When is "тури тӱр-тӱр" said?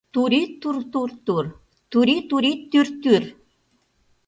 2.29-3.23